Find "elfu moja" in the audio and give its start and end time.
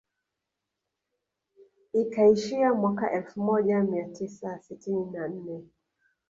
3.11-3.79